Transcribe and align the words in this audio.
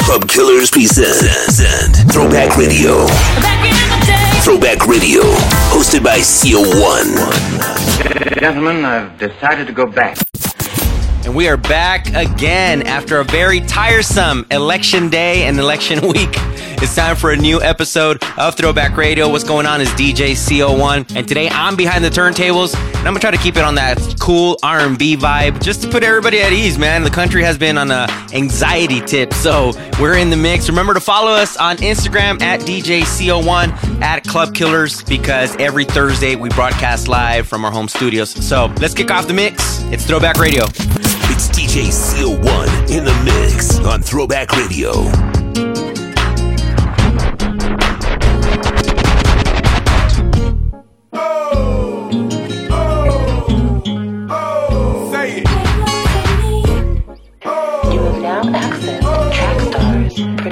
Pub 0.00 0.26
Killers 0.28 0.70
present 0.70 1.96
Throwback 2.10 2.56
Radio. 2.56 3.06
Throwback 4.42 4.86
Radio, 4.86 5.20
hosted 5.70 6.02
by 6.02 6.18
CO1. 6.18 7.14
Gentlemen, 8.40 8.84
I've 8.84 9.18
decided 9.18 9.66
to 9.66 9.72
go 9.72 9.86
back. 9.86 10.16
And 11.24 11.34
we 11.34 11.46
are 11.48 11.56
back 11.56 12.08
again 12.14 12.82
after 12.82 13.20
a 13.20 13.24
very 13.24 13.60
tiresome 13.60 14.46
election 14.50 15.10
day 15.10 15.44
and 15.44 15.58
election 15.58 16.08
week. 16.08 16.36
It's 16.82 16.96
time 16.96 17.14
for 17.14 17.30
a 17.30 17.36
new 17.36 17.62
episode 17.62 18.20
of 18.36 18.56
Throwback 18.56 18.96
Radio. 18.96 19.28
What's 19.28 19.44
going 19.44 19.66
on 19.66 19.80
is 19.80 19.88
DJ 19.90 20.32
CO1, 20.32 21.14
and 21.14 21.28
today 21.28 21.48
I'm 21.48 21.76
behind 21.76 22.04
the 22.04 22.08
turntables, 22.08 22.74
and 22.74 22.96
I'm 22.98 23.04
gonna 23.04 23.20
try 23.20 23.30
to 23.30 23.36
keep 23.36 23.56
it 23.56 23.62
on 23.62 23.76
that 23.76 24.16
cool 24.18 24.58
R&B 24.64 25.16
vibe, 25.16 25.62
just 25.62 25.82
to 25.82 25.88
put 25.88 26.02
everybody 26.02 26.40
at 26.40 26.52
ease. 26.52 26.78
Man, 26.78 27.04
the 27.04 27.10
country 27.10 27.44
has 27.44 27.56
been 27.56 27.78
on 27.78 27.92
a 27.92 28.08
anxiety 28.32 29.00
tip, 29.00 29.32
so 29.32 29.70
we're 30.00 30.16
in 30.16 30.28
the 30.28 30.36
mix. 30.36 30.68
Remember 30.68 30.92
to 30.92 31.00
follow 31.00 31.30
us 31.30 31.56
on 31.56 31.76
Instagram 31.76 32.42
at 32.42 32.58
DJ 32.62 33.02
CO1 33.02 34.02
at 34.02 34.24
Club 34.24 34.52
Killers 34.52 35.04
because 35.04 35.54
every 35.60 35.84
Thursday 35.84 36.34
we 36.34 36.48
broadcast 36.48 37.06
live 37.06 37.46
from 37.46 37.64
our 37.64 37.70
home 37.70 37.86
studios. 37.86 38.30
So 38.30 38.66
let's 38.80 38.92
kick 38.92 39.12
off 39.12 39.28
the 39.28 39.34
mix. 39.34 39.82
It's 39.92 40.04
Throwback 40.04 40.36
Radio. 40.36 40.64
It's 40.64 41.48
DJ 41.48 41.92
CO1 41.92 42.90
in 42.90 43.04
the 43.04 43.14
mix 43.24 43.78
on 43.78 44.02
Throwback 44.02 44.50
Radio. 44.56 45.71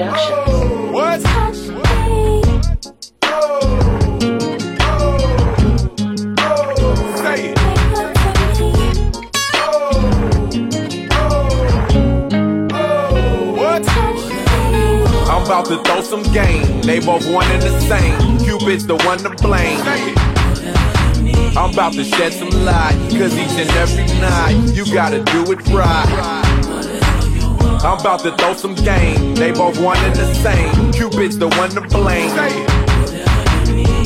Productions. 0.01 0.93
What? 0.93 1.21
Say 7.19 7.51
it. 7.51 7.59
What? 13.59 13.87
I'm 15.29 15.45
about 15.45 15.67
to 15.67 15.83
throw 15.83 16.01
some 16.01 16.23
game. 16.33 16.81
They 16.81 17.01
both 17.01 17.31
one 17.31 17.45
and 17.51 17.61
the 17.61 17.79
same. 17.81 18.39
Cupid's 18.39 18.87
the 18.87 18.97
one 18.97 19.19
to 19.19 19.29
blame. 19.43 19.81
I'm 21.59 21.75
about 21.75 21.93
to 21.93 22.05
shed 22.05 22.33
some 22.33 22.49
light. 22.65 22.97
Cause 23.11 23.37
each 23.37 23.51
and 23.51 23.71
every 23.73 24.07
night, 24.19 24.73
you 24.75 24.91
gotta 24.95 25.23
do 25.25 25.53
it 25.53 25.61
right. 25.69 26.50
I'm 27.83 27.99
about 27.99 28.21
to 28.21 28.37
throw 28.37 28.53
some 28.55 28.75
game. 28.75 29.35
They 29.35 29.53
both 29.53 29.81
one 29.81 29.97
and 30.05 30.15
the 30.15 30.35
same. 30.35 30.93
Cupid's 30.93 31.39
the 31.39 31.49
one 31.49 31.71
to 31.71 31.81
blame. 31.81 32.31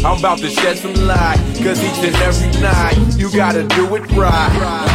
I'm 0.04 0.18
about 0.18 0.38
to 0.38 0.48
shed 0.48 0.78
some 0.78 0.94
light. 0.94 1.38
Cause 1.60 1.82
each 1.82 2.04
and 2.04 2.14
every 2.16 2.60
night, 2.60 2.96
you 3.16 3.32
gotta 3.32 3.64
do 3.64 3.96
it 3.96 4.08
right. 4.12 4.94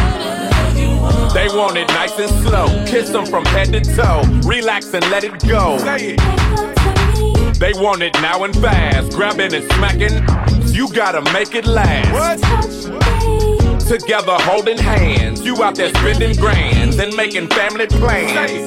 They 1.34 1.48
want 1.48 1.76
it 1.76 1.88
nice 1.88 2.18
and 2.18 2.30
slow. 2.42 2.68
Kiss 2.86 3.10
them 3.10 3.26
from 3.26 3.44
head 3.46 3.70
to 3.72 3.80
toe. 3.80 4.22
Relax 4.48 4.94
and 4.94 5.04
let 5.10 5.24
it 5.24 5.46
go. 5.46 5.76
They 7.58 7.74
want 7.74 8.00
it 8.00 8.14
now 8.22 8.44
and 8.44 8.56
fast. 8.56 9.12
Grabbing 9.12 9.52
and 9.52 9.70
smacking. 9.72 10.24
You 10.72 10.90
gotta 10.94 11.20
make 11.32 11.54
it 11.54 11.66
last. 11.66 12.44
Together 13.86 14.36
holding 14.40 14.78
hands. 14.78 15.44
You 15.44 15.62
out 15.62 15.74
there 15.74 15.90
spending 15.90 16.34
grands 16.36 16.79
and 17.00 17.16
making 17.16 17.48
family 17.48 17.86
plans. 17.86 18.66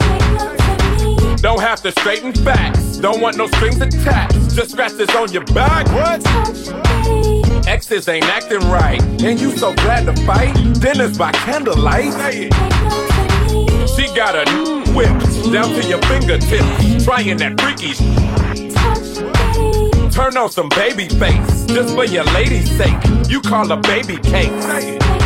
Don't 1.41 1.61
have 1.61 1.81
to 1.83 1.91
straighten 1.91 2.33
facts. 2.33 2.97
Don't 2.97 3.21
want 3.21 3.37
no 3.37 3.47
strings 3.47 3.79
attached. 3.79 4.55
Just 4.55 4.71
scratches 4.71 5.09
on 5.11 5.31
your 5.31 5.43
back. 5.45 5.85
What? 5.87 6.25
Exes 7.67 8.07
ain't 8.07 8.25
acting 8.25 8.61
right. 8.71 9.01
And 9.21 9.39
you 9.39 9.55
so 9.55 9.73
glad 9.75 10.05
to 10.05 10.15
fight. 10.25 10.53
Dinners 10.79 11.17
by 11.17 11.31
candlelight. 11.31 12.13
She 13.95 14.07
got 14.15 14.35
a 14.35 14.45
new 14.51 14.83
whip 14.93 15.13
down 15.53 15.69
to 15.69 15.87
your 15.87 16.01
fingertips. 16.03 17.05
Trying 17.05 17.37
that 17.37 17.59
freaky 17.61 17.93
Turn 20.09 20.37
on 20.37 20.49
some 20.49 20.69
baby 20.69 21.07
face. 21.07 21.65
Just 21.65 21.93
for 21.93 22.05
your 22.05 22.23
lady's 22.25 22.69
sake. 22.77 22.97
You 23.29 23.41
call 23.41 23.67
her 23.67 23.81
baby 23.81 24.17
cake. 24.17 25.22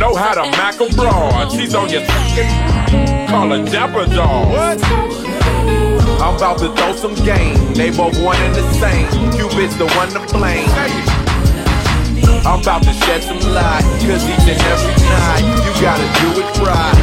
Know 0.00 0.14
how 0.14 0.32
to 0.32 0.48
mac 0.56 0.80
a 0.80 0.88
broad. 0.96 1.52
She's 1.52 1.74
on 1.74 1.90
your 1.90 2.00
second. 2.00 3.28
Call 3.28 3.50
her 3.52 3.60
Jabba 3.68 4.08
What? 4.48 4.80
I'm 6.24 6.36
about 6.36 6.56
to 6.60 6.72
throw 6.72 6.96
some 6.96 7.14
game. 7.16 7.52
They 7.74 7.90
both 7.90 8.16
one 8.24 8.40
and 8.40 8.54
the 8.54 8.64
same. 8.80 9.04
Cupid's 9.36 9.76
the 9.76 9.84
one 10.00 10.08
to 10.16 10.20
blame. 10.32 10.72
I'm 12.48 12.62
about 12.64 12.82
to 12.84 12.94
shed 13.04 13.22
some 13.22 13.44
light. 13.52 13.84
Cause 14.00 14.24
each 14.24 14.48
and 14.48 14.62
every 14.72 14.96
night, 15.04 15.44
you 15.68 15.72
gotta 15.84 16.08
do 16.24 16.40
it 16.40 16.48
right. 16.64 16.96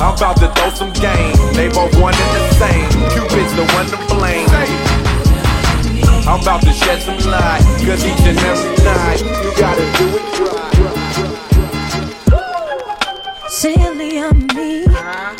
I'm 0.00 0.16
about 0.16 0.40
to 0.40 0.48
throw 0.48 0.70
some 0.72 0.92
game. 0.96 1.36
They 1.52 1.68
both 1.68 1.92
one 2.00 2.14
and 2.16 2.32
the 2.40 2.54
same. 2.56 2.88
Cupid's 3.12 3.52
the 3.52 3.68
one 3.76 3.84
to 3.92 4.00
blame. 4.16 4.48
I'm 6.24 6.40
about 6.40 6.62
to 6.62 6.72
shed 6.72 7.02
some 7.02 7.20
light. 7.30 7.60
Cause 7.84 8.02
each 8.02 8.24
and 8.24 8.38
every 8.48 8.82
night, 8.82 9.20
you 9.44 9.52
gotta 9.60 9.84
do 9.98 10.16
it 10.16 10.54
right. 10.56 10.67
Silly 13.48 14.20
on 14.20 14.46
me. 14.54 14.84
Uh-huh. 14.84 15.36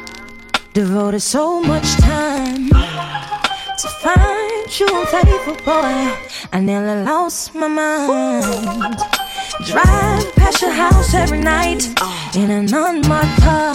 Devoted 0.72 1.20
so 1.20 1.60
much 1.62 1.96
time 1.96 2.68
to 2.68 3.88
find 4.02 4.80
you 4.80 5.06
faithful 5.06 5.54
boy. 5.64 6.16
I 6.52 6.60
nearly 6.60 7.04
lost 7.04 7.54
my 7.54 7.68
mind. 7.68 8.98
Drive 9.66 10.34
past 10.34 10.62
your 10.62 10.72
house 10.72 11.14
every 11.14 11.40
night 11.40 11.86
in 12.34 12.50
an 12.50 12.72
unmarked 12.72 13.40
car. 13.42 13.74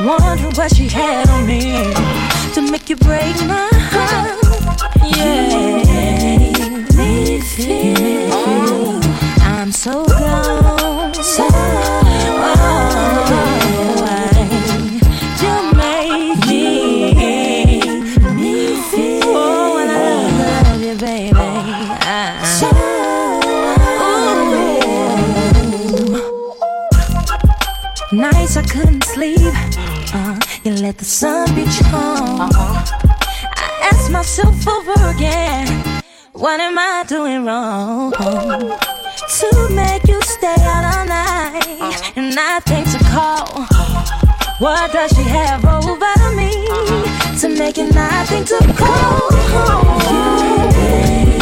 Wondering 0.00 0.54
what 0.54 0.74
she 0.74 0.88
had 0.88 1.28
on 1.28 1.46
me 1.46 1.92
to 2.54 2.62
make 2.70 2.88
you 2.90 2.96
break 2.96 3.36
my 3.46 3.68
heart. 3.72 4.38
Yeah, 5.16 5.82
me 6.96 7.40
feel 7.40 8.65
I'm 9.66 9.72
so 9.72 10.04
gone. 10.04 11.12
So, 11.14 11.42
oh. 11.50 11.92
Nights 28.12 28.56
I 28.56 28.62
couldn't 28.62 29.02
sleep. 29.02 29.40
Uh, 30.14 30.38
you 30.62 30.74
let 30.74 30.96
the 30.98 31.04
sun 31.04 31.52
beat 31.56 31.76
you 31.80 31.86
home. 31.86 32.50
I 32.52 33.90
ask 33.92 34.12
myself 34.12 34.68
over 34.68 35.10
again, 35.10 35.66
what 36.34 36.60
am 36.60 36.78
I 36.78 37.04
doing 37.08 37.44
wrong? 37.44 38.12
To 39.28 39.68
make 39.74 40.06
you 40.06 40.22
stay 40.22 40.54
out 40.60 40.84
all 40.84 41.04
night 41.04 41.60
uh-huh. 41.80 42.12
and 42.14 42.34
nothing 42.34 42.84
to 42.84 42.98
call. 43.10 43.66
What 44.60 44.92
does 44.92 45.10
she 45.16 45.24
have 45.24 45.64
over 45.64 46.36
me 46.36 46.68
uh-huh. 46.68 47.38
to 47.40 47.48
make 47.48 47.76
it 47.76 47.92
nothing 47.92 48.44
to 48.44 48.58
call? 48.78 49.32
You 50.12 51.35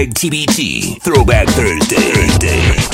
Hashtag 0.00 0.14
TBT. 0.14 1.02
Throwback 1.02 1.46
Thursday. 1.48 1.96
Thursday. 1.96 2.89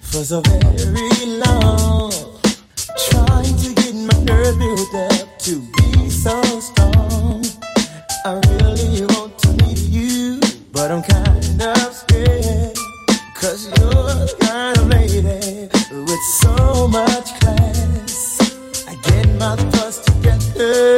for 0.00 0.24
so 0.24 0.40
very 0.40 1.26
long, 1.26 2.12
trying 3.10 3.56
to 3.56 3.74
get 3.74 3.94
my 3.94 4.18
nerve 4.24 4.58
built 4.58 4.94
up 4.94 5.38
to 5.38 5.60
be 5.76 6.10
so 6.10 6.42
strong. 6.60 7.44
I 8.24 8.40
really 8.50 9.06
want 9.06 9.38
to 9.38 9.48
meet 9.64 9.78
you, 9.78 10.40
but 10.72 10.90
I'm 10.90 11.02
kind 11.02 11.62
of 11.62 11.94
scared, 11.94 12.76
cause 13.34 13.66
you're 13.66 13.92
the 13.92 14.36
kind 14.40 14.76
of 14.78 14.88
lady 14.88 15.68
with 15.90 16.24
so 16.40 16.88
much 16.88 17.38
class. 17.40 18.38
I 18.88 18.94
get 19.08 19.28
my 19.38 19.56
thoughts 19.56 19.98
together. 20.00 20.97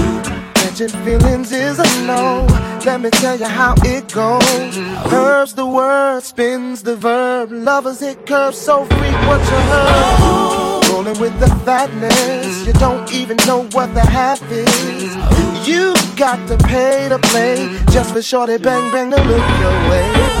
Catching 0.71 1.03
feelings 1.03 1.51
is 1.51 1.79
a 1.79 2.07
no. 2.07 2.47
Let 2.85 3.01
me 3.01 3.09
tell 3.09 3.37
you 3.37 3.43
how 3.43 3.75
it 3.83 4.09
goes. 4.13 4.77
Curves 5.11 5.53
the 5.53 5.65
word, 5.65 6.23
spins 6.23 6.81
the 6.81 6.95
verb. 6.95 7.51
Lovers 7.51 7.99
hit 7.99 8.25
curves 8.25 8.57
so 8.57 8.85
frequent 8.85 9.43
you 9.51 9.61
heard. 9.67 10.87
Rolling 10.89 11.19
with 11.19 11.37
the 11.41 11.49
fatness, 11.65 12.65
you 12.65 12.71
don't 12.71 13.11
even 13.11 13.35
know 13.45 13.67
what 13.73 13.93
the 13.93 13.99
half 13.99 14.41
is. 14.49 15.67
You 15.67 15.93
got 16.15 16.39
to 16.47 16.57
pay 16.65 17.09
to 17.09 17.19
play 17.19 17.77
just 17.89 18.13
for 18.13 18.21
shorty 18.21 18.57
bang 18.57 18.89
bang 18.93 19.11
to 19.11 19.21
look 19.25 19.59
your 19.59 19.89
way. 19.89 20.40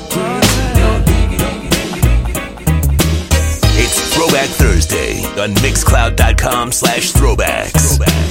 on 5.41 5.55
Mixcloud.com 5.55 6.71
slash 6.71 7.11
throwbacks. 7.13 7.97
Pulling 7.97 8.30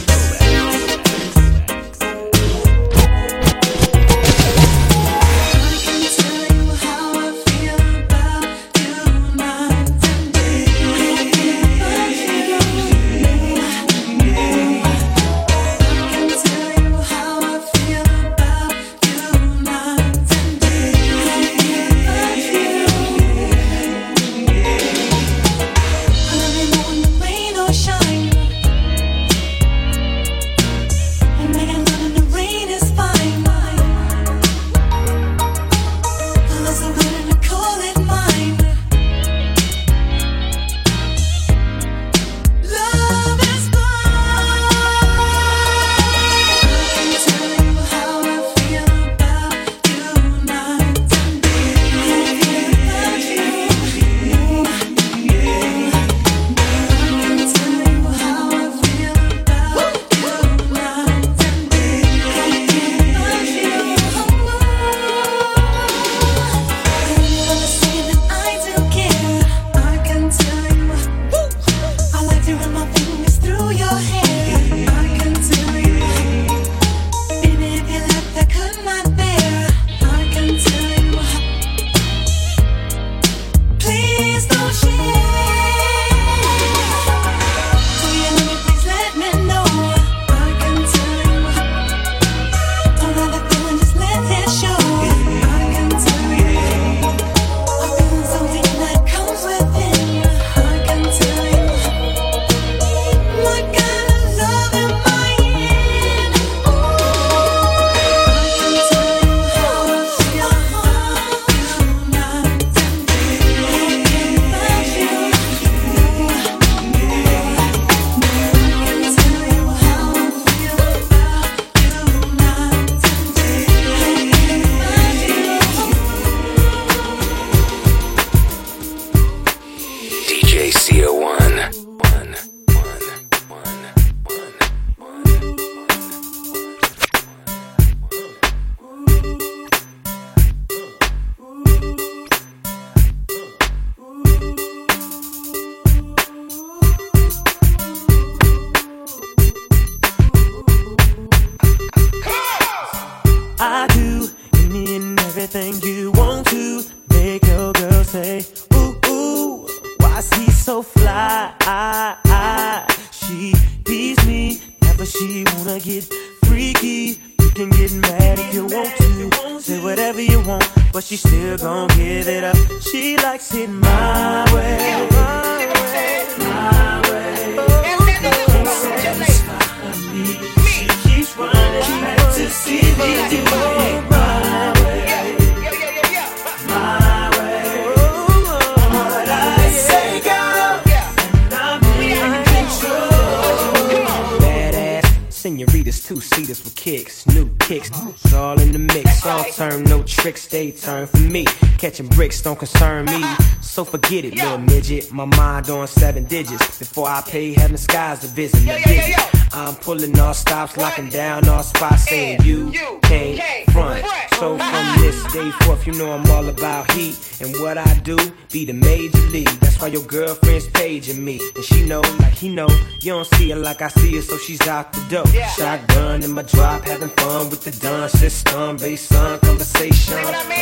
forget 203.91 204.25
it, 204.25 204.35
yo. 204.35 204.45
little 204.45 204.59
midget. 204.59 205.13
My 205.13 205.25
mind 205.25 205.69
on 205.69 205.87
seven 205.89 206.25
digits 206.25 206.79
before 206.79 207.09
I 207.09 207.23
pay 207.23 207.53
heaven 207.53 207.77
skies 207.77 208.21
to 208.21 208.29
visit. 208.29 208.63
Yo, 208.63 208.77
yo, 208.77 209.17
I'm 209.53 209.75
pulling 209.75 210.19
all 210.19 210.33
stops, 210.35 210.77
locking 210.77 211.09
down 211.09 211.49
all 211.49 211.63
spots, 211.63 212.05
saying 212.05 212.43
you, 212.43 212.71
you 212.71 213.01
can't, 213.03 213.71
front. 213.73 214.05
So 214.41 214.57
from 214.57 215.01
this 215.03 215.33
day 215.33 215.51
forth, 215.63 215.87
you 215.87 215.93
know 215.95 216.13
I'm 216.13 216.31
all 216.31 216.49
about 216.49 216.91
heat. 216.93 217.19
And 217.41 217.55
what 217.59 217.79
I 217.79 217.95
do, 218.05 218.17
be 218.53 218.65
the 218.65 218.73
major 218.73 219.19
league. 219.29 219.49
That's 219.61 219.81
why 219.81 219.89
your 219.89 220.03
girlfriend's 220.03 220.69
paging 220.69 221.25
me. 221.25 221.41
And 221.57 221.65
she 221.65 221.85
know, 221.85 222.01
like 222.21 222.35
he 222.35 222.49
know, 222.49 222.69
you 223.01 223.13
don't 223.13 223.27
see 223.35 223.51
her 223.51 223.57
like 223.57 223.83
I 223.83 223.89
see 223.89 224.15
her, 224.17 224.23
so 224.23 224.39
she's 224.39 224.67
out 224.69 224.93
the 224.93 225.01
door. 225.11 225.25
Yeah. 225.35 225.49
Shotgun 225.49 226.23
in 226.23 226.33
my 226.33 226.43
drop, 226.43 226.85
having 226.85 227.09
fun 227.11 227.51
with 227.51 227.65
the 227.65 227.73
dun 227.73 228.09
system, 228.09 228.77
based 228.77 229.13
on 229.15 229.41
conversation 229.41 230.19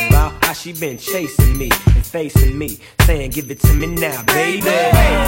about 0.07 0.43
how 0.43 0.53
she 0.53 0.73
been 0.73 0.97
chasing 0.97 1.57
me 1.57 1.69
and 1.85 2.05
facing 2.05 2.57
me, 2.57 2.79
saying 3.01 3.18
plan. 3.19 3.31
Give 3.31 3.51
it 3.51 3.59
to 3.61 3.73
me 3.73 3.87
now, 3.87 4.23
baby. 4.23 4.65
Yeah. 4.65 5.19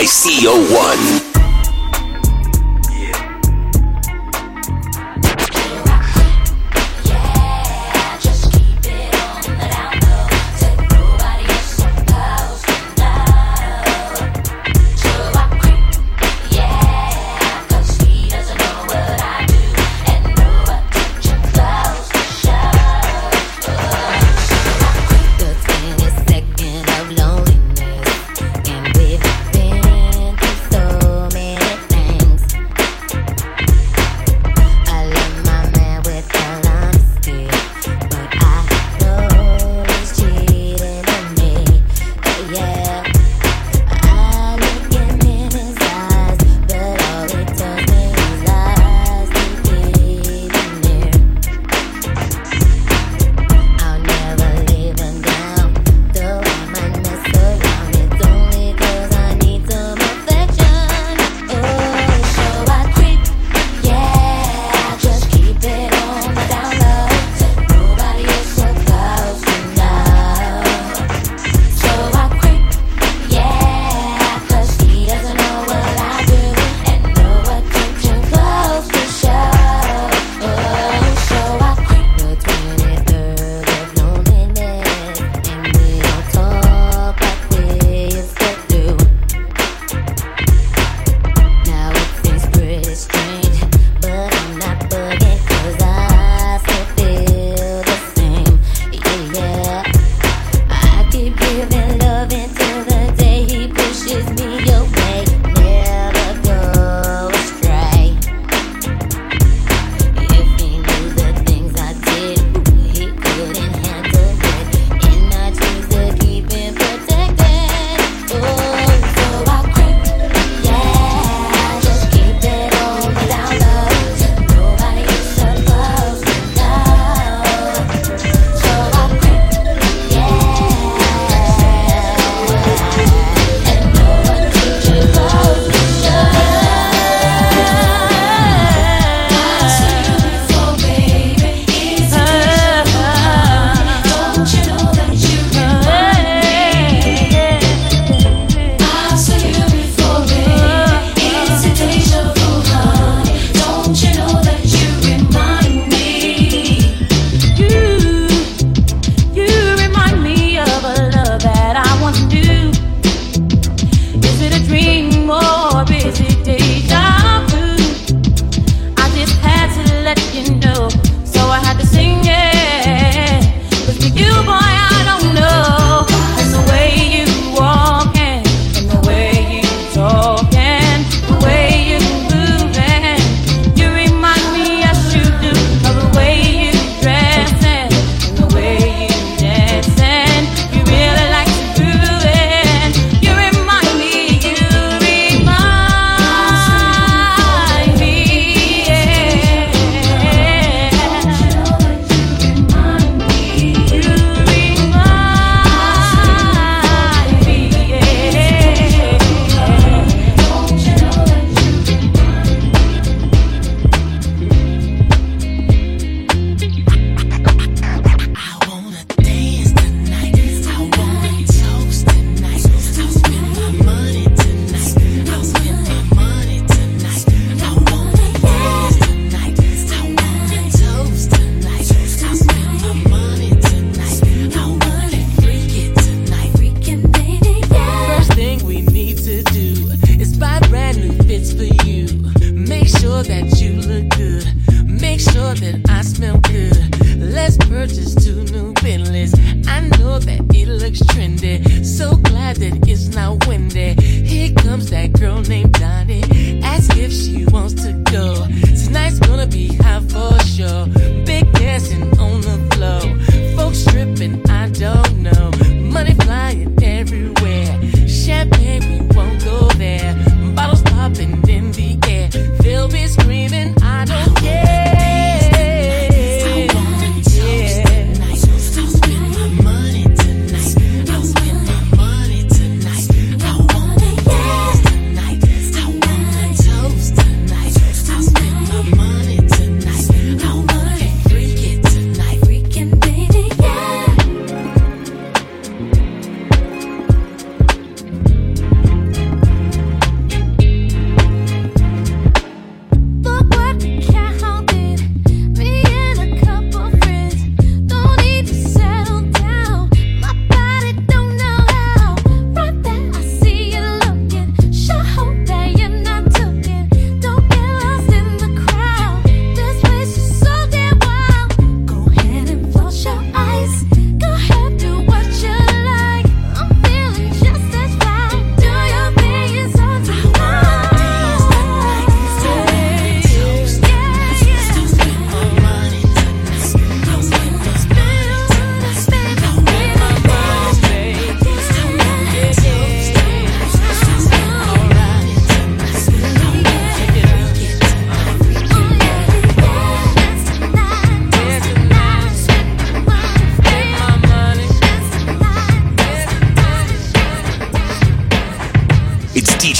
By 0.00 0.06
CO1. 0.06 1.29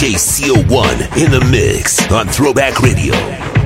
JCO1 0.01 1.23
in 1.23 1.31
the 1.31 1.47
mix 1.51 2.11
on 2.11 2.27
Throwback 2.27 2.81
Radio. 2.81 3.60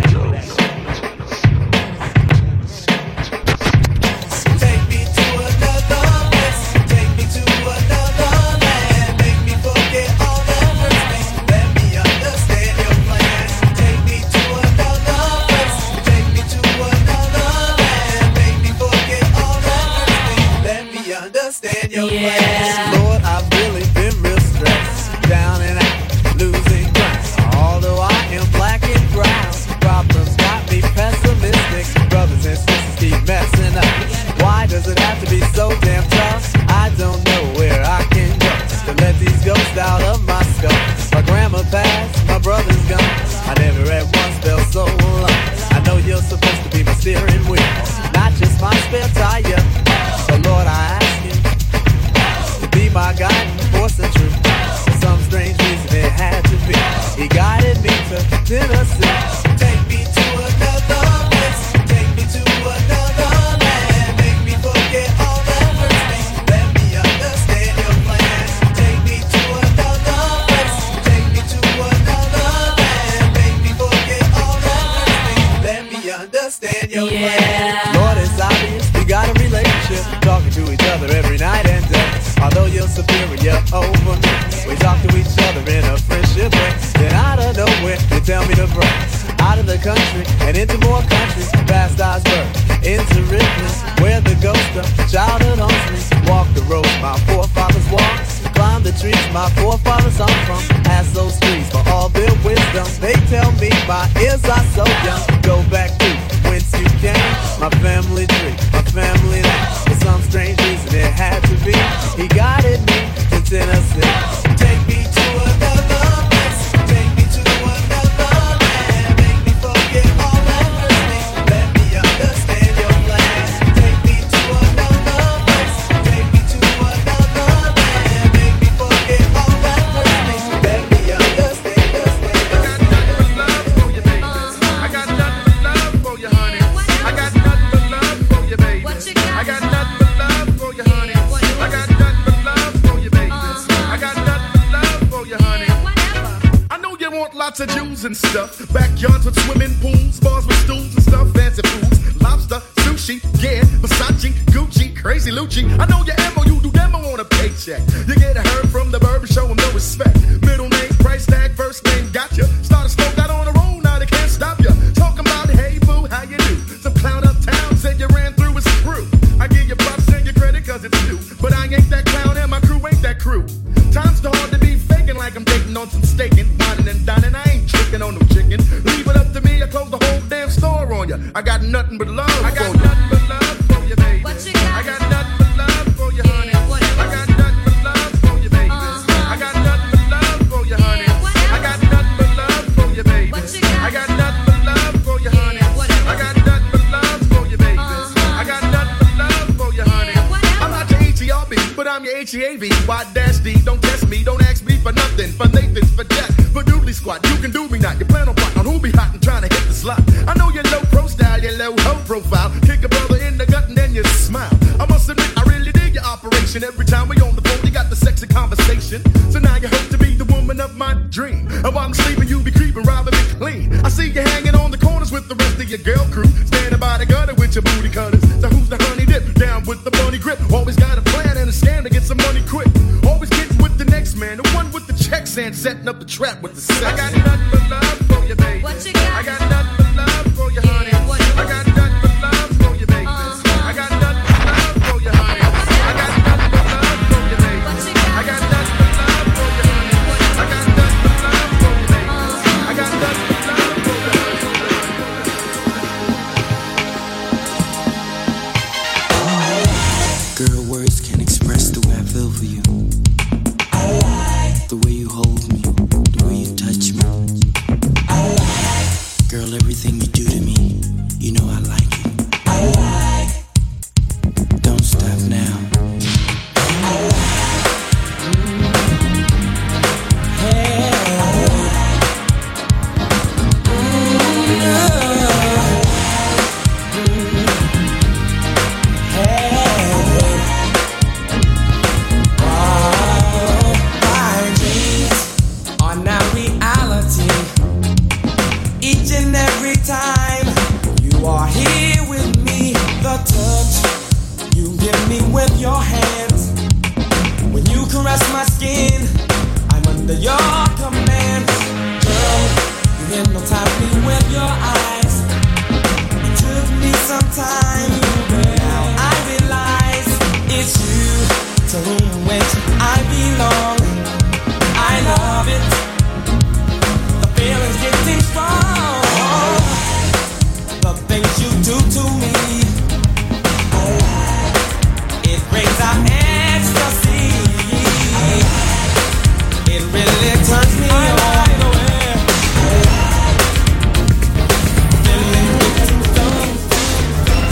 grip. 230.24 230.40
Always 230.50 230.76
got 230.76 230.96
a 230.96 231.02
plan 231.02 231.36
and 231.36 231.48
a 231.50 231.52
scam 231.52 231.82
to 231.82 231.90
get 231.90 232.02
some 232.02 232.16
money 232.16 232.42
quick. 232.48 232.68
Always 233.06 233.28
getting 233.28 233.58
with 233.58 233.76
the 233.76 233.84
next 233.84 234.16
man, 234.16 234.38
the 234.38 234.48
one 234.56 234.72
with 234.72 234.86
the 234.86 234.94
checks 234.94 235.36
and 235.36 235.54
setting 235.54 235.86
up 235.86 235.98
the 235.98 236.06
trap 236.06 236.40
with 236.42 236.54
the 236.54 236.62
sex. 236.62 236.82
I 236.82 236.96
got 236.96 237.12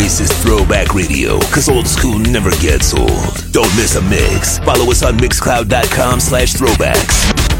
This 0.02 0.18
is 0.18 0.32
Throwback 0.42 0.96
Radio, 0.96 1.38
cause 1.54 1.68
old 1.68 1.86
school 1.86 2.18
never 2.18 2.50
gets 2.60 2.92
old. 2.92 3.52
Don't 3.52 3.72
miss 3.76 3.94
a 3.94 4.02
mix. 4.02 4.58
Follow 4.58 4.90
us 4.90 5.04
on 5.04 5.16
mixcloud.com 5.16 6.18
slash 6.18 6.54
throwbacks. 6.54 7.51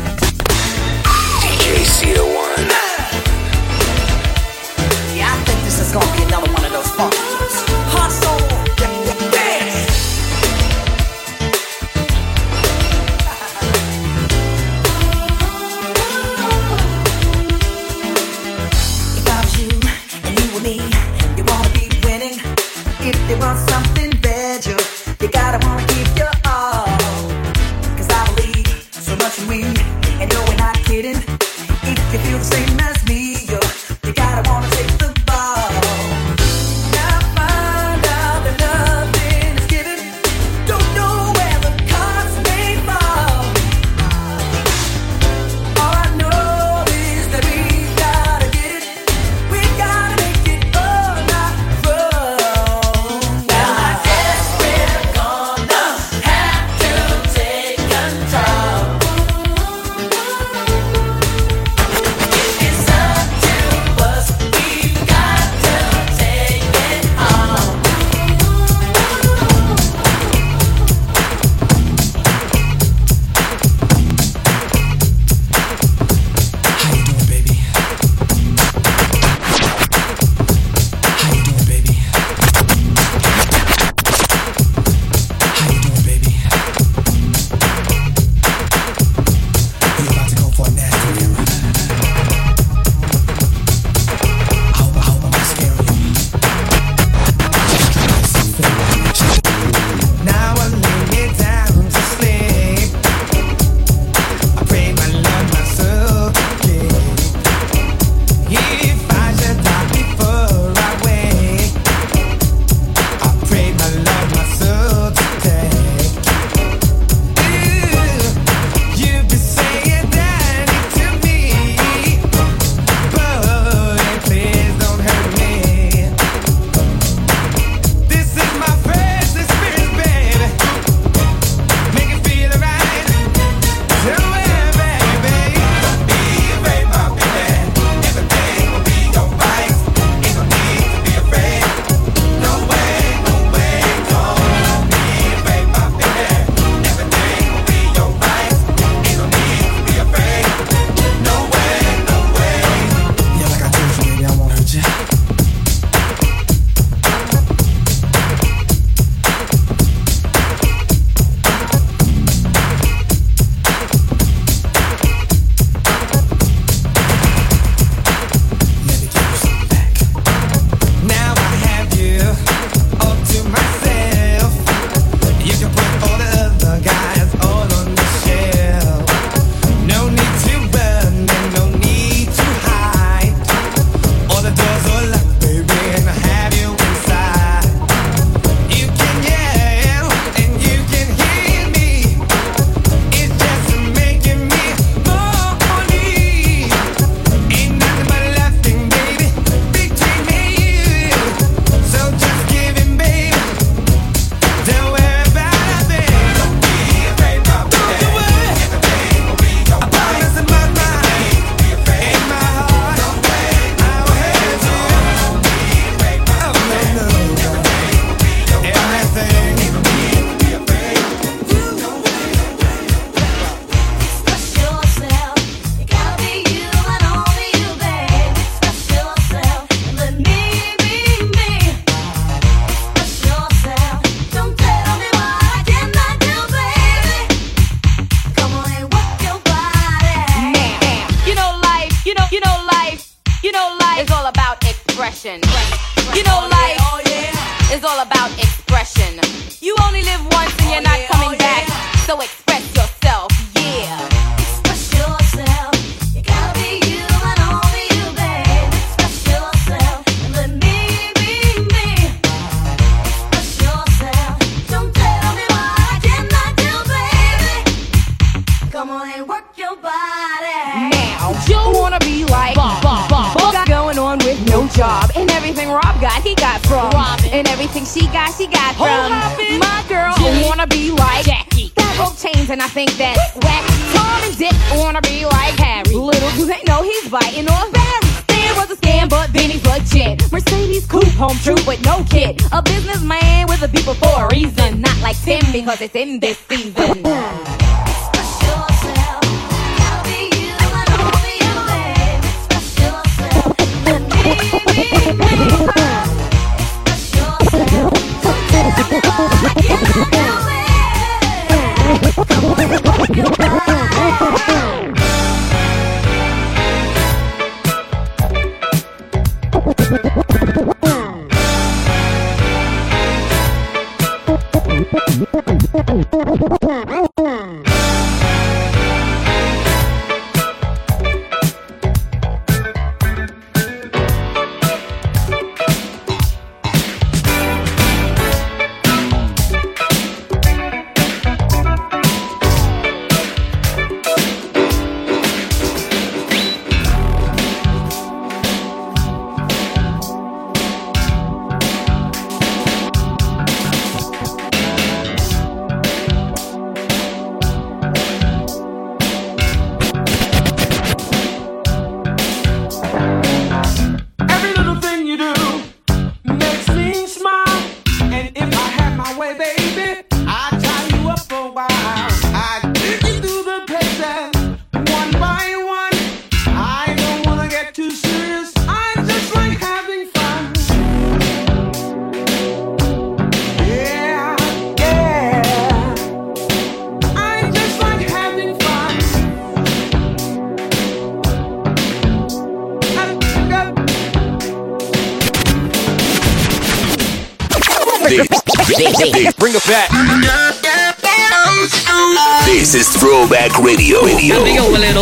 decente. 295.83 296.32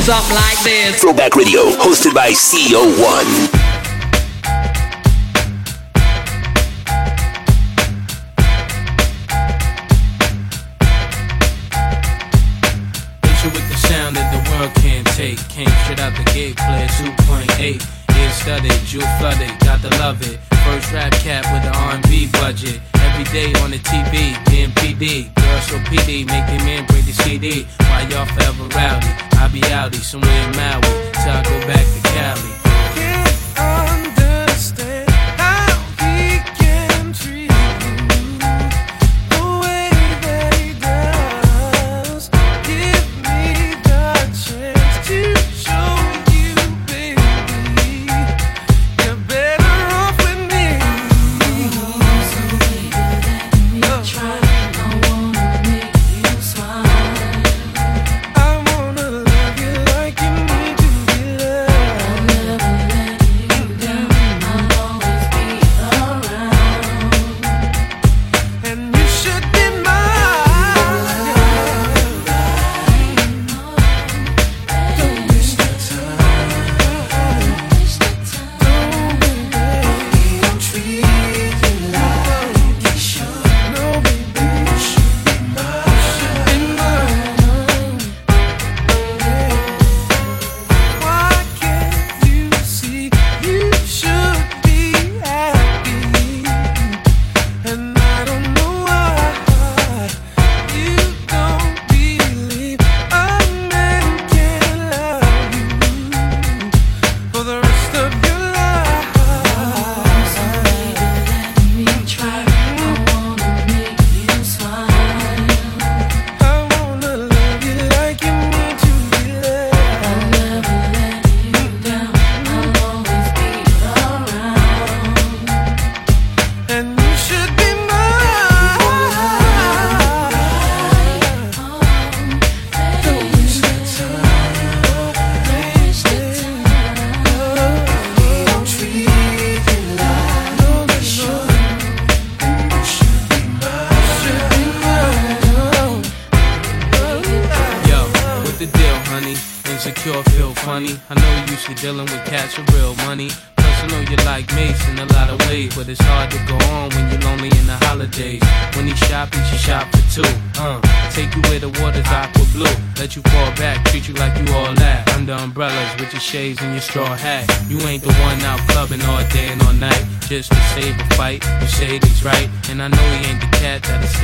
goes 0.01 0.09
up 0.09 0.31
like 0.31 0.59
this. 0.63 1.01
Throwback 1.01 1.37
Radio, 1.37 1.71
hosted 1.73 2.15
by 2.15 2.31
CEO 2.31 2.81
One. 3.03 3.80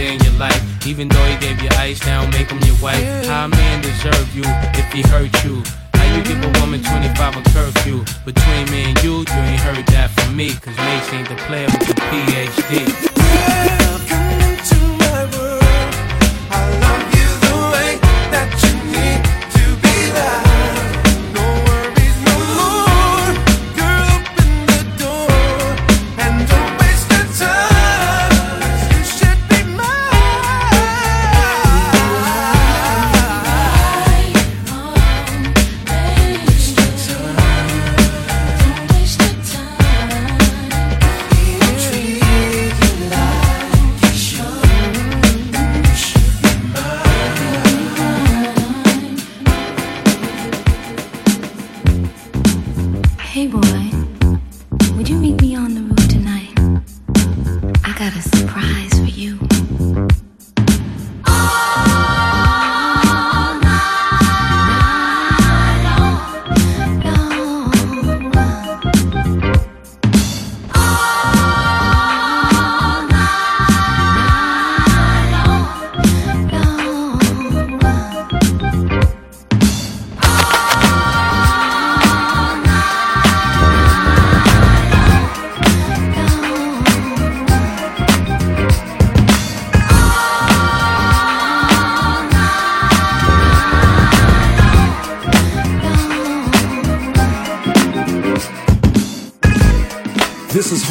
in 0.07 0.21
your 0.21 0.33
life. 0.35 0.87
Even 0.87 1.09
though 1.09 1.25
he 1.25 1.37
gave 1.39 1.61
you 1.63 1.69
ice, 1.73 2.05
now 2.07 2.29
make 2.31 2.51
him 2.51 2.61
your 2.61 2.77
wife. 2.81 3.05
How 3.27 3.47
a 3.47 3.49
man 3.49 3.83
deserve 3.83 4.29
you 4.35 4.45
if 4.79 4.93
he 4.93 5.03
hurt 5.03 5.33
you? 5.45 5.63
How 5.95 6.17
you 6.17 6.23
give 6.23 6.39
a 6.43 6.61
woman 6.61 6.83
25 6.83 7.37
a 7.37 7.43
curfew? 7.51 8.05
Between 8.25 8.71
me 8.71 8.85
and 8.91 9.03
you, 9.03 9.19
you 9.19 9.43
ain't 9.51 9.61
heard 9.61 9.87
that 9.89 10.11
from 10.11 10.37
me. 10.37 10.55
Cause 10.55 10.77
Mase 10.77 11.13
ain't 11.13 11.29
the 11.29 11.37
player 11.47 11.67
with 11.67 11.87
the 11.89 11.95
PhD. 11.95 13.86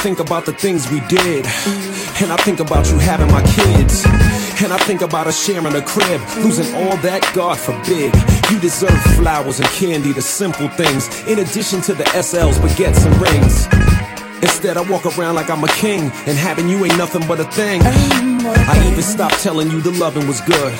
Think 0.00 0.20
about 0.20 0.46
the 0.46 0.52
things 0.52 0.90
we 0.90 1.00
did, 1.08 1.44
and 2.22 2.32
I 2.32 2.36
think 2.38 2.60
about 2.60 2.88
you 2.90 2.98
having 2.98 3.30
my 3.32 3.42
kids, 3.42 4.04
and 4.62 4.72
I 4.72 4.78
think 4.78 5.00
about 5.00 5.26
us 5.26 5.44
sharing 5.44 5.74
a 5.74 5.82
crib, 5.82 6.20
losing 6.38 6.72
all 6.74 6.96
that, 6.98 7.28
God 7.34 7.58
forbid. 7.58 8.14
You 8.50 8.60
deserve 8.60 9.00
flowers 9.16 9.58
and 9.58 9.68
candy, 9.70 10.12
the 10.12 10.22
simple 10.22 10.68
things, 10.68 11.08
in 11.26 11.40
addition 11.40 11.80
to 11.82 11.94
the 11.94 12.04
SLs, 12.04 12.58
baguettes, 12.58 13.04
and 13.06 13.20
rings. 13.20 13.97
Instead, 14.42 14.76
I 14.76 14.82
walk 14.82 15.06
around 15.06 15.34
like 15.34 15.50
I'm 15.50 15.64
a 15.64 15.68
king, 15.68 16.12
and 16.26 16.38
having 16.38 16.68
you 16.68 16.84
ain't 16.84 16.96
nothing 16.96 17.26
but 17.26 17.40
a 17.40 17.44
thing. 17.44 17.82
I 17.84 18.88
even 18.90 19.02
stopped 19.02 19.42
telling 19.42 19.70
you 19.70 19.80
the 19.80 19.90
loving 19.92 20.26
was 20.26 20.40
good. 20.42 20.72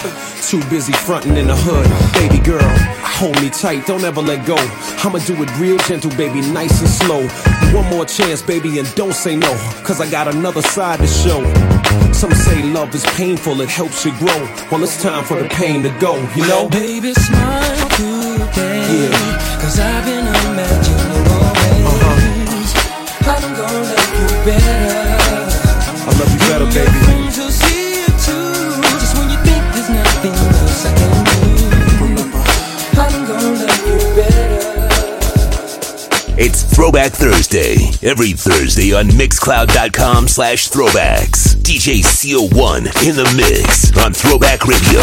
Too 0.43 0.63
busy 0.71 0.93
fronting 0.93 1.37
in 1.37 1.49
the 1.49 1.57
hood. 1.57 1.87
Baby 2.15 2.43
girl, 2.45 2.63
hold 3.03 3.41
me 3.43 3.51
tight, 3.51 3.87
don't 3.87 4.05
ever 4.05 4.23
let 4.23 4.47
go. 4.47 4.57
I'ma 5.05 5.19
do 5.27 5.35
it 5.43 5.51
real 5.59 5.79
gentle, 5.79 6.11
baby, 6.13 6.41
nice 6.41 6.81
and 6.81 6.89
slow. 6.89 7.27
One 7.75 7.89
more 7.91 8.05
chance, 8.05 8.43
baby, 8.43 8.79
and 8.79 8.95
don't 8.95 9.15
say 9.15 9.37
no. 9.37 9.53
Cause 9.85 10.01
I 10.01 10.09
got 10.11 10.29
another 10.29 10.63
side 10.63 11.01
to 11.01 11.07
show. 11.07 11.43
Some 12.13 12.33
say 12.33 12.63
love 12.63 12.95
is 12.95 13.05
painful, 13.17 13.61
it 13.61 13.69
helps 13.69 14.05
you 14.05 14.13
grow. 14.19 14.41
Well, 14.71 14.83
it's 14.83 15.03
time 15.03 15.25
for 15.25 15.41
the 15.43 15.49
pain 15.49 15.83
to 15.83 15.91
go, 15.99 16.17
you 16.35 16.47
know? 16.47 16.69
Baby, 16.69 17.13
smile 17.15 17.89
today. 17.91 19.11
Yeah. 19.11 19.59
Cause 19.61 19.79
I've 19.79 20.05
been 20.05 20.38
better. 26.49 26.65
It's 36.41 36.63
Throwback 36.63 37.13
Thursday. 37.13 37.75
Every 38.03 38.33
Thursday 38.33 38.95
on 38.95 39.09
Mixcloud.com 39.09 40.29
slash 40.29 40.71
throwbacks. 40.71 41.57
DJ 41.57 42.01
CO1 42.01 42.79
in 43.07 43.17
the 43.17 43.31
mix 43.37 43.95
on 43.99 44.15
Throwback 44.15 44.67
Radio. 44.67 45.03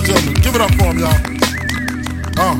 And 0.00 0.06
gentlemen. 0.06 0.42
Give 0.42 0.54
it 0.54 0.60
up 0.60 0.70
for 0.74 0.84
him, 0.84 0.98
y'all. 0.98 1.14
Uh. 2.38 2.56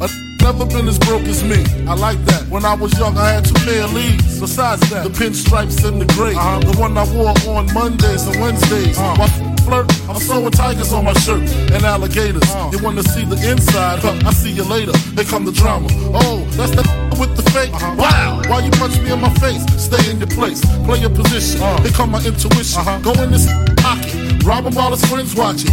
I've 0.00 0.16
never 0.40 0.66
been 0.66 0.88
as 0.88 0.98
broke 0.98 1.22
as 1.24 1.42
me. 1.44 1.64
I 1.86 1.94
like 1.94 2.18
that. 2.26 2.48
When 2.48 2.64
I 2.64 2.74
was 2.74 2.96
young, 2.98 3.16
I 3.16 3.32
had 3.32 3.44
two 3.44 3.54
pair 3.64 3.84
of 3.84 3.92
leaves. 3.92 4.40
Besides 4.40 4.88
that, 4.90 5.04
the 5.04 5.10
pinstripes 5.10 5.84
and 5.86 6.00
the 6.00 6.06
gray. 6.14 6.34
Uh-huh. 6.34 6.60
The 6.60 6.78
one 6.78 6.96
I 6.96 7.04
wore 7.12 7.34
on 7.56 7.72
Mondays 7.72 8.26
and 8.26 8.40
Wednesdays. 8.40 8.98
Uh-huh. 8.98 9.46
Flirt, 9.64 9.92
I'm 10.08 10.16
sewing 10.16 10.50
tigers 10.50 10.92
on 10.92 11.04
my 11.04 11.12
shirt 11.12 11.42
and 11.72 11.84
alligators. 11.84 12.42
Uh-huh. 12.42 12.70
You 12.72 12.82
want 12.82 12.96
to 12.96 13.04
see 13.04 13.24
the 13.24 13.36
inside? 13.50 14.00
Huh, 14.00 14.18
I 14.24 14.32
see 14.32 14.50
you 14.50 14.64
later. 14.64 14.96
Here 15.14 15.24
come 15.24 15.44
the 15.44 15.52
drama. 15.52 15.88
Oh, 16.12 16.44
that's 16.56 16.72
the 16.72 16.82
with 17.20 17.36
the 17.36 17.44
fake. 17.50 17.72
Wow. 17.72 18.42
Why 18.48 18.64
you 18.64 18.70
punch 18.72 18.98
me 19.00 19.12
in 19.12 19.20
my 19.20 19.32
face? 19.34 19.62
Stay 19.76 20.10
in 20.10 20.18
your 20.18 20.28
place. 20.28 20.60
Play 20.84 21.00
your 21.00 21.10
position. 21.10 21.60
Here 21.84 21.92
come 21.92 22.10
my 22.10 22.24
intuition. 22.24 22.82
Go 23.02 23.12
in 23.22 23.30
this 23.30 23.46
pocket. 23.76 24.29
Rob 24.44 24.64
him 24.64 24.74
while 24.74 24.90
his 24.90 25.04
friends 25.04 25.34
watching. 25.34 25.70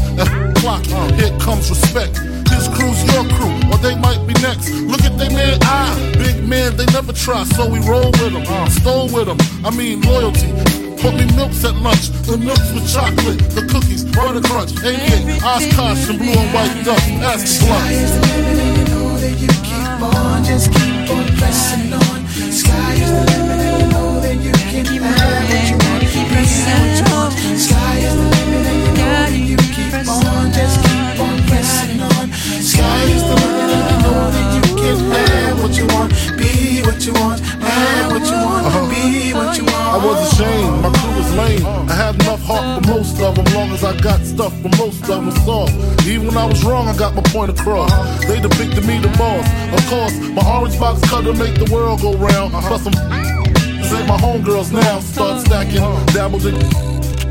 Clock. 0.56 0.86
Here 1.16 1.32
comes 1.40 1.70
respect. 1.70 2.18
His 2.50 2.68
crew's 2.70 3.04
your 3.14 3.24
crew, 3.38 3.54
or 3.72 3.78
they 3.78 3.96
might 3.96 4.26
be 4.28 4.34
next. 4.42 4.72
Look 4.72 5.02
at 5.02 5.18
they 5.18 5.30
man, 5.30 5.60
ah, 5.64 5.94
big 6.14 6.44
man, 6.48 6.76
they 6.76 6.86
never 6.88 7.14
try, 7.14 7.44
so 7.44 7.70
we 7.70 7.80
roll 7.80 8.12
with 8.20 8.34
them, 8.34 8.46
stole 8.70 9.10
with 9.10 9.28
them. 9.28 9.38
I 9.64 9.70
mean 9.70 10.02
loyalty. 10.02 10.52
Put 10.98 11.14
me 11.14 11.26
milks 11.36 11.64
at 11.64 11.76
lunch, 11.76 12.10
the 12.26 12.38
milks 12.38 12.72
with 12.74 12.92
chocolate, 12.92 13.38
the 13.54 13.62
cookies, 13.70 14.04
butter 14.04 14.42
crunch, 14.42 14.72
88, 14.84 15.44
Oshkosh, 15.44 16.10
and 16.10 16.18
blue 16.18 16.34
and 16.34 16.54
white 16.54 16.84
duck. 16.84 17.04
Ask 17.22 17.60
the 17.60 17.66
blunt. 17.68 18.48
Just 20.46 20.72
keep 20.72 21.10
on 21.12 21.26
pressing 21.38 21.94
on. 21.94 22.28
Sky 22.52 22.94
is 22.94 23.12
the 23.12 23.24
limit, 23.32 23.60
and 23.60 23.92
know 23.92 24.20
that 24.22 24.36
you 24.36 24.52
can 24.54 24.86
pressing 26.38 27.06
want. 27.14 27.34
Sky 27.58 27.98
is 27.98 28.16
the 28.16 28.26
limit, 28.30 28.66
and 28.68 28.80
you 28.86 28.94
know 28.94 29.18
that 29.26 29.44
you 29.50 29.58
keep 29.74 29.94
on. 30.08 30.52
Just 30.54 30.78
keep 30.86 31.20
on 31.20 31.38
pressing 31.50 32.02
on. 32.02 32.26
Sky 32.62 33.04
is 33.10 33.24
the 33.26 33.36
limit, 33.42 33.82
you 33.90 33.98
know 34.06 34.24
that 34.36 34.48
you 34.56 34.62
can 34.78 34.98
have 35.12 35.62
what 35.62 35.74
you 35.78 35.86
want. 35.88 36.10
Be 36.38 36.82
what 36.86 37.00
you 37.06 37.14
want. 37.14 37.40
Have 37.42 38.12
what 38.12 38.26
you 38.30 38.38
want. 38.38 38.90
Be 38.90 39.34
what 39.34 39.58
you 39.58 39.66
want. 39.66 39.88
I 39.88 40.06
was 40.06 40.34
ashamed, 40.34 40.82
my 40.84 40.90
crew 40.94 41.16
was 41.18 41.32
lame. 41.36 41.66
I 41.90 41.94
had 41.94 42.16
enough 42.22 42.42
heart 42.44 42.84
for 42.84 42.92
most 42.92 43.20
of 43.22 43.36
them, 43.36 43.46
long 43.56 43.70
as 43.72 43.84
I 43.84 43.98
got 44.00 44.22
stuff 44.22 44.54
for 44.62 44.70
most 44.78 45.02
of 45.10 45.26
them 45.26 45.32
soft. 45.46 45.74
Even 46.06 46.28
when 46.28 46.38
I 46.38 46.46
was 46.46 46.64
wrong, 46.64 46.88
I 46.88 46.96
got 46.96 47.16
my 47.16 47.24
point 47.34 47.52
across. 47.52 47.92
They 48.28 48.40
depicted 48.40 48.86
me 48.86 49.00
the 49.00 49.10
boss. 49.18 49.46
Of 49.74 49.82
course, 49.90 50.16
my 50.30 50.44
orange 50.46 50.80
box 50.80 51.02
cutter 51.10 51.34
make 51.34 51.56
the 51.56 51.70
world 51.74 52.02
go 52.02 52.14
round. 52.16 52.54
Plus 52.54 52.84
some 52.84 52.94
ain't 53.94 54.08
my 54.08 54.18
homegirls 54.18 54.72
now. 54.72 55.00
Start 55.00 55.46
stacking, 55.46 55.82
dabbled 56.14 56.46
in 56.46 56.56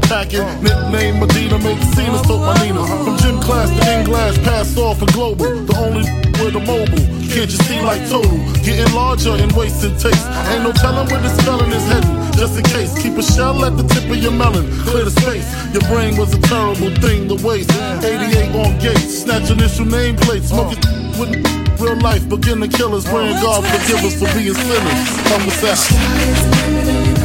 packing. 0.08 0.46
Nickname 0.62 1.20
Medina, 1.20 1.58
make 1.58 1.82
Cenas, 1.94 2.22
took 2.22 2.40
my 2.40 2.54
Nina. 2.62 2.86
From 2.86 3.16
gym 3.18 3.40
class 3.40 3.70
to 3.70 3.82
in 3.82 4.00
English, 4.00 4.38
pass 4.44 4.76
off 4.76 4.98
for 4.98 5.06
global. 5.06 5.44
The 5.66 5.76
only 5.78 6.04
with 6.40 6.56
a 6.56 6.60
mobile. 6.60 7.04
Can't 7.32 7.50
you 7.50 7.60
see 7.66 7.80
like 7.80 8.00
total? 8.08 8.38
Getting 8.64 8.92
larger 8.94 9.32
and 9.32 9.52
taste. 9.98 10.26
Ain't 10.50 10.62
no 10.62 10.72
telling 10.72 11.08
where 11.10 11.20
this 11.20 11.36
spelling 11.38 11.70
is 11.72 11.84
heading. 11.88 12.16
Just 12.32 12.56
in 12.58 12.64
case, 12.64 12.96
keep 13.02 13.16
a 13.16 13.22
shell 13.22 13.64
at 13.64 13.76
the 13.76 13.82
tip 13.82 14.08
of 14.08 14.16
your 14.16 14.32
melon. 14.32 14.66
Clear 14.84 15.04
the 15.04 15.10
space. 15.10 15.48
Your 15.72 15.82
brain 15.90 16.16
was 16.16 16.32
a 16.34 16.40
terrible 16.42 16.94
thing 17.02 17.28
to 17.28 17.36
waste. 17.46 17.70
88 17.72 18.54
on 18.54 18.78
gates, 18.78 19.22
snatch 19.22 19.50
initial 19.50 19.86
nameplates, 19.86 20.50
with 21.18 21.65
real 21.80 21.96
life. 22.00 22.28
Begin 22.28 22.60
to 22.60 22.68
kill 22.68 22.94
us, 22.94 23.04
praying 23.08 23.34
God 23.42 23.64
forgive 23.64 24.04
us 24.04 24.14
for 24.14 24.38
being 24.38 24.54
sinners. 24.54 25.28
Come 25.28 25.46
with 25.46 25.60
that. 25.62 27.15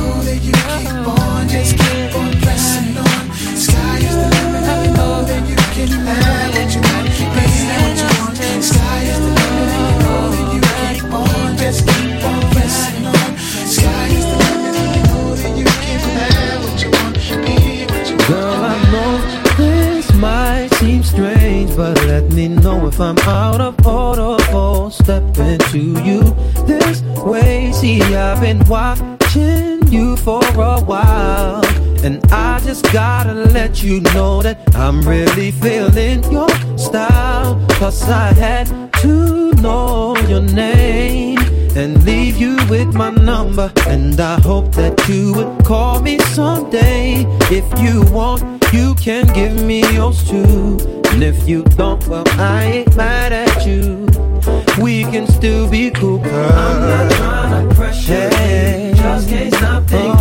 Let 33.71 33.83
you 33.83 34.01
know 34.13 34.41
that 34.41 34.57
I'm 34.75 35.01
really 35.01 35.51
feeling 35.51 36.29
your 36.29 36.49
style. 36.77 37.55
Cause 37.79 38.03
I 38.09 38.33
had 38.33 38.67
to 39.01 39.53
know 39.61 40.13
your 40.27 40.41
name 40.41 41.37
and 41.77 42.03
leave 42.03 42.35
you 42.35 42.57
with 42.69 42.93
my 42.93 43.11
number. 43.11 43.71
And 43.87 44.19
I 44.19 44.41
hope 44.41 44.73
that 44.73 45.07
you 45.07 45.33
would 45.35 45.63
call 45.63 46.01
me 46.01 46.19
someday. 46.35 47.25
If 47.49 47.65
you 47.79 48.03
want, 48.11 48.41
you 48.73 48.93
can 48.95 49.25
give 49.33 49.63
me 49.63 49.79
yours 49.93 50.21
too. 50.29 50.77
And 51.11 51.23
if 51.23 51.47
you 51.47 51.63
don't, 51.63 52.05
well, 52.09 52.27
I 52.39 52.63
ain't 52.63 52.95
mad 52.97 53.31
at 53.31 53.65
you. 53.65 54.05
We 54.81 55.03
can 55.03 55.27
still 55.27 55.69
be 55.69 55.91
cool, 55.91 56.17
girl. 56.17 56.51
I'm 56.51 56.81
not 56.81 57.11
trying 57.13 57.69
to 57.69 57.75
pressure 57.75 58.25
you. 58.25 58.95
Just 58.95 59.29
can't 59.29 59.53
stop 59.53 59.83
thinking 59.85 60.20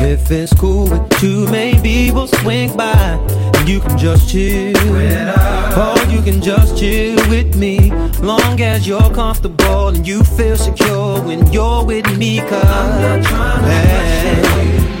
If 0.00 0.30
it's 0.30 0.52
cool 0.54 0.84
with 0.84 1.22
you, 1.22 1.48
maybe 1.48 2.12
we'll 2.12 2.28
swing 2.28 2.76
by 2.76 3.18
and 3.56 3.68
you 3.68 3.80
can 3.80 3.98
just 3.98 4.30
chill. 4.30 4.72
Oh, 4.76 6.08
you 6.08 6.22
can 6.22 6.40
just 6.40 6.78
chill 6.78 7.16
with 7.28 7.56
me. 7.56 7.90
Long 8.20 8.60
as 8.60 8.86
you're 8.86 9.10
comfortable 9.12 9.88
and 9.88 10.06
you 10.06 10.22
feel 10.22 10.56
secure 10.56 11.20
when 11.22 11.52
you're 11.52 11.84
with 11.84 12.16
me. 12.16 12.38
Cause 12.38 12.64
I'm 12.64 13.22
not 13.22 13.28
trying 13.28 13.62
to 13.64 14.97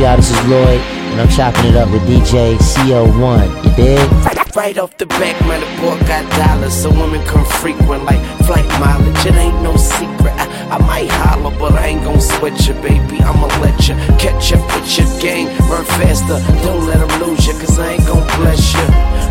y'all? 0.00 0.16
This 0.16 0.30
is 0.30 0.46
Lloyd, 0.48 0.80
and 1.12 1.20
I'm 1.20 1.28
chopping 1.28 1.66
it 1.66 1.76
up 1.76 1.90
with 1.90 2.02
DJ 2.02 2.56
CO1. 2.56 3.64
You 3.64 3.70
dig? 3.76 4.56
Right 4.56 4.76
off 4.78 4.96
the 4.96 5.06
back, 5.06 5.38
man, 5.46 5.60
the 5.60 5.80
boy 5.80 5.98
got 6.08 6.24
dollars, 6.36 6.74
so 6.74 6.90
women 6.90 7.24
come 7.24 7.44
frequent 7.44 8.04
like 8.04 8.18
flight 8.46 8.66
mileage. 8.80 9.24
It 9.26 9.34
ain't 9.34 9.62
no 9.62 9.76
secret. 9.76 10.34
I, 10.40 10.46
I 10.74 10.78
might 10.86 11.08
holler, 11.08 11.56
but 11.56 11.74
I 11.74 11.88
ain't 11.88 12.02
gon' 12.02 12.20
sweat 12.20 12.66
you, 12.66 12.74
baby. 12.74 13.20
I'ma 13.22 13.46
let 13.60 13.88
you 13.88 13.94
catch 14.18 14.52
up 14.52 14.64
with 14.74 14.98
your 14.98 15.06
game, 15.20 15.46
run 15.68 15.84
faster. 16.00 16.40
Don't 16.64 16.86
let 16.86 16.98
'em 16.98 17.12
lose 17.20 17.46
you, 17.46 17.52
cause 17.54 17.78
I 17.78 17.92
ain't 17.92 18.06
gon' 18.06 18.26
bless 18.40 18.74
you 18.74 18.86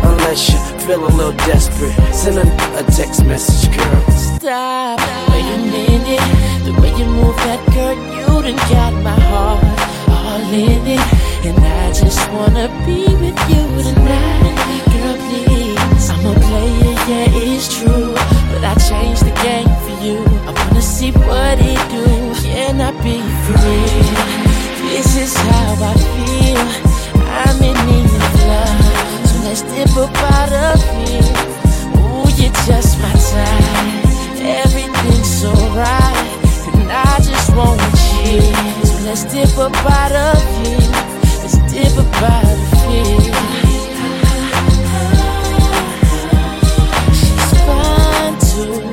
unless 0.08 0.48
you 0.50 0.58
feel 0.86 1.04
a 1.04 1.10
little 1.18 1.36
desperate. 1.50 1.92
Send 2.14 2.38
a, 2.38 2.46
a 2.78 2.82
text 2.84 3.24
message, 3.26 3.76
girl. 3.76 4.10
Stop. 4.10 5.00
Wait 5.30 5.44
a 5.44 5.58
minute. 5.74 6.64
The 6.64 6.72
way 6.80 6.90
you 6.96 7.06
move 7.06 7.36
that 7.44 7.60
girl, 7.74 7.96
you 8.16 8.42
done 8.42 8.56
got 8.70 8.94
my 9.02 9.18
heart 9.20 9.89
all 10.30 10.54
in 10.54 10.86
it. 10.86 11.06
And 11.46 11.58
I 11.58 11.92
just 11.92 12.22
wanna 12.30 12.68
be 12.86 13.02
with 13.22 13.38
you 13.50 13.64
tonight. 13.86 14.56
Girl, 14.92 15.16
please. 15.26 16.06
I'm 16.12 16.26
a 16.26 16.34
player, 16.46 16.94
yeah, 17.10 17.42
it's 17.50 17.66
true. 17.76 18.14
But 18.50 18.62
I 18.72 18.74
changed 18.88 19.24
the 19.28 19.34
game 19.46 19.72
for 19.84 19.96
you. 20.04 20.18
I 20.48 20.50
wanna 20.58 20.82
see 20.82 21.12
what 21.12 21.58
it 21.72 21.82
do. 21.94 22.06
Can 22.44 22.80
I 22.80 22.92
be 23.06 23.18
free? 23.44 23.90
This 24.90 25.10
is 25.24 25.34
how 25.48 25.70
I 25.90 25.94
feel. 26.14 26.66
I'm 27.42 27.58
in 27.68 27.78
need 27.88 28.10
of 28.26 28.34
love. 28.50 29.26
So 29.28 29.36
let's 29.46 29.62
dip 29.72 29.94
up 30.04 30.14
out 30.36 30.52
of 30.68 30.78
here. 30.98 31.30
Ooh, 31.98 32.28
you're 32.38 32.56
just 32.68 32.92
my 33.02 33.14
type. 33.30 34.00
Everything's 34.62 35.32
so 35.40 35.52
right. 35.82 36.28
And 36.74 36.90
I 36.90 37.16
just 37.30 37.48
want 37.56 37.80
you. 38.24 38.79
Let's 39.10 39.24
dip 39.24 39.58
up 39.58 39.74
out 39.86 40.12
of 40.12 40.38
here. 40.64 40.78
Let's 41.42 41.58
dip 41.72 41.98
up 41.98 42.22
of 42.44 42.58
here. 42.88 43.18
Too. 48.40 48.89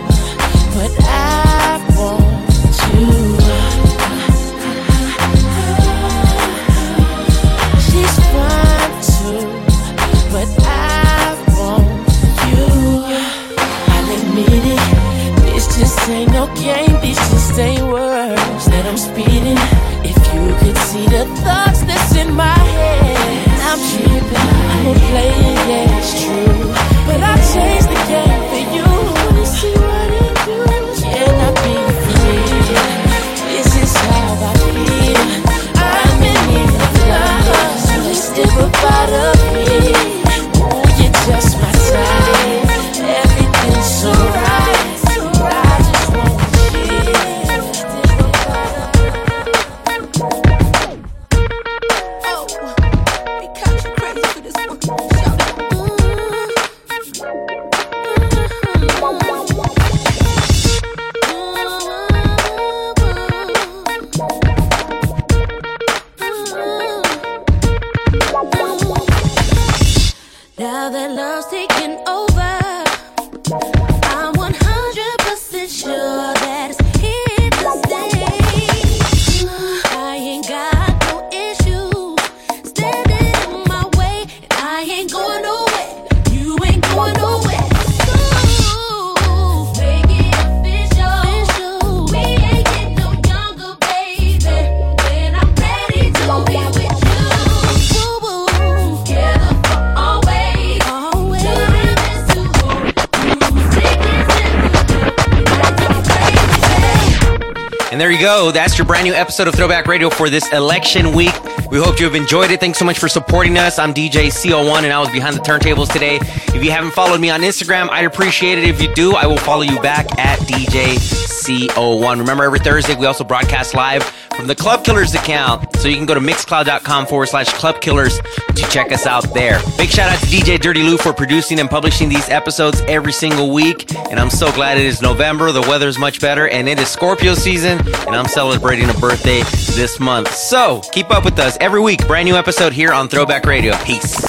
Your 108.78 108.86
brand 108.86 109.06
new 109.06 109.14
episode 109.14 109.48
of 109.48 109.56
Throwback 109.56 109.88
Radio 109.88 110.10
for 110.10 110.30
this 110.30 110.52
election 110.54 111.16
week. 111.16 111.34
We 111.72 111.80
hope 111.80 112.00
you 112.00 112.06
have 112.06 112.16
enjoyed 112.16 112.52
it. 112.52 112.60
Thanks 112.60 112.78
so 112.78 112.86
much 112.86 113.00
for 113.00 113.08
supporting 113.08 113.58
us. 113.58 113.80
I'm 113.80 113.94
DJ 113.94 114.28
CO1 114.28 114.84
and 114.84 114.94
I 114.94 115.00
was 115.00 115.10
behind 115.10 115.36
the 115.36 115.40
turntables 115.42 115.92
today. 115.92 116.18
If 116.56 116.64
you 116.64 116.70
haven't 116.70 116.92
followed 116.92 117.20
me 117.20 117.30
on 117.30 117.42
Instagram, 117.42 117.90
I'd 117.90 118.06
appreciate 118.06 118.58
it 118.58 118.66
if 118.66 118.82
you 118.82 118.94
do. 118.94 119.16
I 119.16 119.26
will 119.26 119.38
follow 119.38 119.64
you 119.64 119.80
back 119.82 120.06
at 120.20 120.40
DJ 120.40 120.96
CO1. 120.96 122.20
Remember, 122.20 122.44
every 122.44 122.60
Thursday 122.60 122.96
we 122.96 123.06
also 123.06 123.24
broadcast 123.24 123.74
live 123.74 124.04
from 124.36 124.48
the 124.48 124.56
Club 124.56 124.84
Killers 124.84 125.16
account. 125.16 125.76
So 125.78 125.88
you 125.88 125.96
can 125.96 126.06
go 126.06 126.14
to 126.14 126.20
mixcloud.com 126.20 127.08
forward 127.08 127.28
slash 127.28 127.52
Club 127.54 127.82
Killers 127.82 128.20
to 128.58 128.70
check 128.70 128.91
us 128.91 129.05
out 129.05 129.34
there. 129.34 129.60
Big 129.78 129.89
shout 129.89 130.10
out 130.12 130.20
to 130.20 130.26
DJ 130.26 130.60
Dirty 130.60 130.84
Lou 130.84 130.97
for 130.97 131.14
producing 131.14 131.60
and 131.60 131.70
publishing 131.70 132.10
these 132.10 132.30
episodes 132.30 132.82
every 132.88 133.14
single 133.14 133.53
week. 133.53 133.93
And 134.12 134.20
I'm 134.20 134.30
so 134.30 134.51
glad 134.51 134.78
it 134.78 134.86
is 134.86 135.01
November. 135.01 135.51
The 135.51 135.62
weather 135.62 135.88
is 135.88 135.97
much 135.97 136.20
better 136.22 136.47
and 136.47 136.68
it 136.68 136.80
is 136.80 136.88
Scorpio 136.88 137.34
season. 137.34 137.80
And 137.80 138.16
I'm 138.16 138.28
celebrating 138.28 138.89
a 138.89 138.93
birthday 138.93 139.41
this 139.76 139.99
month. 139.99 140.34
So 140.34 140.82
keep 140.91 141.12
up 141.12 141.26
with 141.26 141.39
us 141.39 141.58
every 141.62 141.82
week. 141.82 142.05
Brand 142.08 142.28
new 142.28 142.36
episode 142.36 142.74
here 142.74 142.91
on 142.91 143.08
Throwback 143.08 143.45
Radio. 143.45 143.76
Peace. 143.84 144.22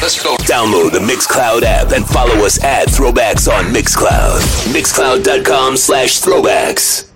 Let's 0.00 0.22
go. 0.22 0.36
Download 0.36 0.92
the 0.92 0.98
Mixcloud 0.98 1.62
app 1.62 1.92
and 1.92 2.06
follow 2.06 2.44
us 2.44 2.62
at 2.64 2.88
Throwbacks 2.88 3.50
on 3.50 3.66
Mixcloud. 3.72 4.40
Mixcloud.com 4.72 5.76
slash 5.76 6.20
throwbacks. 6.20 7.09